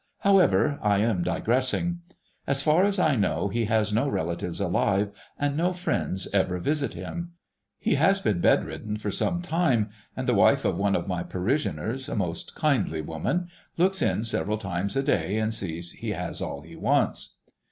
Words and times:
However, 0.21 0.79
I 0.81 0.97
am 1.01 1.21
digressing. 1.21 1.99
As 2.47 2.63
far 2.63 2.83
as 2.85 2.97
I 2.97 3.15
know 3.15 3.49
he 3.49 3.65
has 3.65 3.93
no 3.93 4.09
relatives 4.09 4.59
alive, 4.59 5.11
and 5.37 5.55
no 5.55 5.73
friends 5.73 6.27
ever 6.33 6.57
visit 6.57 6.95
him. 6.95 7.33
He 7.77 7.93
has 7.93 8.19
been 8.19 8.41
bed 8.41 8.65
ridden 8.65 8.97
for 8.97 9.11
some 9.11 9.43
time, 9.43 9.91
and 10.17 10.27
the 10.27 10.33
wife 10.33 10.65
of 10.65 10.79
one 10.79 10.95
of 10.95 11.07
my 11.07 11.21
parishioners, 11.21 12.09
a 12.09 12.15
most 12.15 12.55
kindly 12.55 13.01
woman, 13.03 13.47
looks 13.77 14.01
in 14.01 14.23
several 14.23 14.57
times 14.57 14.95
a 14.95 15.03
day, 15.03 15.37
and 15.37 15.53
sees 15.53 15.91
he 15.91 16.13
has 16.13 16.41
all 16.41 16.61
he 16.61 16.75
wants. 16.75 17.35